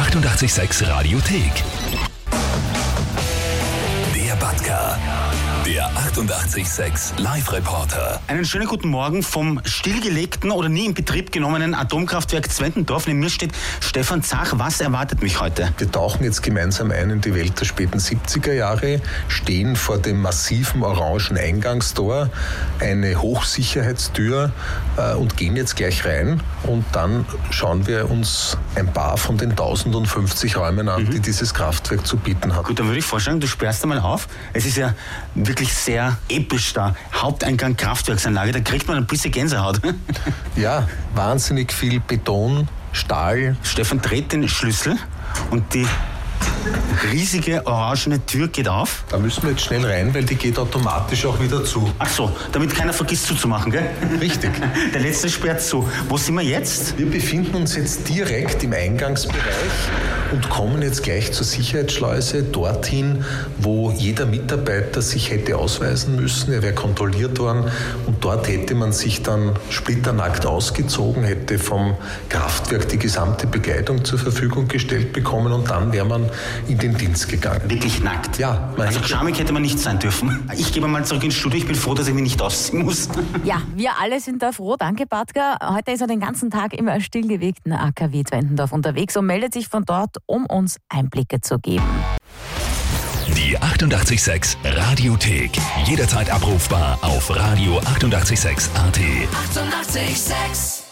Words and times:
886 0.00 0.80
Radiothek. 0.88 2.09
886 6.10 7.20
Live-Reporter. 7.20 8.20
Einen 8.26 8.44
schönen 8.44 8.66
guten 8.66 8.88
Morgen 8.88 9.22
vom 9.22 9.60
stillgelegten 9.64 10.50
oder 10.50 10.68
nie 10.68 10.86
in 10.86 10.94
Betrieb 10.94 11.30
genommenen 11.30 11.72
Atomkraftwerk 11.72 12.50
Zwentendorf. 12.50 13.06
Neben 13.06 13.20
mir 13.20 13.30
steht 13.30 13.52
Stefan 13.78 14.20
Zach. 14.24 14.54
Was 14.56 14.80
erwartet 14.80 15.22
mich 15.22 15.40
heute? 15.40 15.72
Wir 15.78 15.88
tauchen 15.88 16.24
jetzt 16.24 16.42
gemeinsam 16.42 16.90
ein 16.90 17.10
in 17.10 17.20
die 17.20 17.32
Welt 17.32 17.60
der 17.60 17.64
späten 17.64 17.98
70er 17.98 18.52
Jahre, 18.52 19.00
stehen 19.28 19.76
vor 19.76 19.98
dem 19.98 20.20
massiven 20.20 20.82
orangen 20.82 21.38
Eingangstor, 21.38 22.28
eine 22.80 23.22
Hochsicherheitstür 23.22 24.50
äh, 24.96 25.14
und 25.14 25.36
gehen 25.36 25.54
jetzt 25.54 25.76
gleich 25.76 26.04
rein. 26.04 26.42
Und 26.64 26.84
dann 26.90 27.24
schauen 27.50 27.86
wir 27.86 28.10
uns 28.10 28.58
ein 28.74 28.92
paar 28.92 29.16
von 29.16 29.38
den 29.38 29.50
1050 29.50 30.56
Räumen 30.56 30.88
an, 30.88 31.08
die 31.08 31.20
dieses 31.20 31.54
Kraftwerk 31.54 32.04
zu 32.04 32.16
bieten 32.16 32.56
hat. 32.56 32.64
Gut, 32.64 32.80
dann 32.80 32.86
würde 32.86 32.98
ich 32.98 33.04
vorschlagen, 33.04 33.38
du 33.38 33.46
sperrst 33.46 33.84
einmal 33.84 34.00
auf. 34.00 34.26
Es 34.52 34.66
ist 34.66 34.76
ja 34.76 34.94
wirklich 35.36 35.72
sehr 35.72 36.09
episch 36.28 36.72
da. 36.72 36.94
Haupteingang 37.14 37.76
Kraftwerksanlage, 37.76 38.52
da 38.52 38.60
kriegt 38.60 38.88
man 38.88 38.96
ein 38.96 39.06
bisschen 39.06 39.32
Gänsehaut. 39.32 39.80
Ja, 40.56 40.88
wahnsinnig 41.14 41.72
viel 41.72 42.00
Beton, 42.00 42.68
Stahl. 42.92 43.56
Stefan 43.62 44.00
dreht 44.02 44.32
den 44.32 44.48
Schlüssel 44.48 44.96
und 45.50 45.72
die 45.74 45.86
riesige 47.12 47.66
orangene 47.66 48.24
Tür 48.26 48.48
geht 48.48 48.68
auf. 48.68 49.04
Da 49.10 49.18
müssen 49.18 49.42
wir 49.44 49.50
jetzt 49.50 49.62
schnell 49.62 49.84
rein, 49.84 50.14
weil 50.14 50.24
die 50.24 50.34
geht 50.34 50.58
automatisch 50.58 51.24
auch 51.26 51.40
wieder 51.40 51.64
zu. 51.64 51.90
Ach 51.98 52.08
so, 52.08 52.30
damit 52.52 52.74
keiner 52.74 52.92
vergisst 52.92 53.26
zuzumachen, 53.26 53.72
gell? 53.72 53.90
Richtig. 54.20 54.50
Der 54.94 55.00
letzte 55.00 55.28
sperrt 55.28 55.62
zu. 55.62 55.88
Wo 56.08 56.16
sind 56.16 56.34
wir 56.34 56.42
jetzt? 56.42 56.98
Wir 56.98 57.06
befinden 57.06 57.56
uns 57.56 57.76
jetzt 57.76 58.08
direkt 58.08 58.62
im 58.62 58.72
Eingangsbereich 58.72 59.40
und 60.32 60.48
kommen 60.48 60.82
jetzt 60.82 61.02
gleich 61.02 61.32
zur 61.32 61.44
Sicherheitsschleuse, 61.44 62.44
dorthin, 62.44 63.24
wo 63.58 63.90
jeder 63.90 64.26
Mitarbeiter 64.26 65.02
sich 65.02 65.30
hätte 65.30 65.56
ausweisen 65.56 66.16
müssen. 66.16 66.52
Er 66.52 66.62
wäre 66.62 66.74
kontrolliert 66.74 67.38
worden 67.38 67.64
und 68.06 68.24
dort 68.24 68.48
hätte 68.48 68.74
man 68.74 68.92
sich 68.92 69.22
dann 69.22 69.56
splitternackt 69.70 70.46
ausgezogen, 70.46 71.24
hätte 71.24 71.58
vom 71.58 71.96
Kraftwerk 72.28 72.88
die 72.88 72.98
gesamte 72.98 73.46
Begleitung 73.46 74.04
zur 74.04 74.18
Verfügung 74.18 74.68
gestellt 74.68 75.12
bekommen 75.12 75.52
und 75.52 75.70
dann 75.70 75.92
wäre 75.92 76.06
man 76.06 76.30
in 76.68 76.78
den 76.78 76.96
Dienst 76.96 77.28
gegangen. 77.28 77.60
Wirklich 77.68 78.02
nackt. 78.02 78.38
Ja, 78.38 78.72
Also 78.76 79.02
schamig 79.02 79.38
hätte 79.38 79.52
man 79.52 79.62
nicht 79.62 79.78
sein 79.78 79.98
dürfen. 79.98 80.48
Ich 80.56 80.72
gehe 80.72 80.86
mal 80.86 81.04
zurück 81.04 81.24
ins 81.24 81.34
Studio. 81.34 81.58
Ich 81.58 81.66
bin 81.66 81.74
froh, 81.74 81.94
dass 81.94 82.08
ich 82.08 82.14
mich 82.14 82.22
nicht 82.24 82.42
ausziehen 82.42 82.84
muss. 82.84 83.08
Ja, 83.44 83.62
wir 83.74 83.92
alle 84.00 84.20
sind 84.20 84.42
da 84.42 84.52
froh. 84.52 84.76
Danke, 84.78 85.06
Batka. 85.06 85.56
Heute 85.74 85.92
ist 85.92 86.00
er 86.00 86.06
den 86.06 86.20
ganzen 86.20 86.50
Tag 86.50 86.74
im 86.74 86.88
stillgewegten 87.00 87.72
AKW 87.72 88.22
Zwentendorf 88.24 88.72
unterwegs 88.72 89.16
und 89.16 89.26
meldet 89.26 89.54
sich 89.54 89.68
von 89.68 89.84
dort, 89.84 90.16
um 90.26 90.46
uns 90.46 90.76
Einblicke 90.88 91.40
zu 91.40 91.58
geben. 91.58 91.84
Die 93.36 93.56
886 93.56 94.58
Radiothek. 94.64 95.52
Jederzeit 95.86 96.30
abrufbar 96.30 96.98
auf 97.02 97.30
radio886.at. 97.30 97.90
886! 97.94 98.70
886 99.56 100.89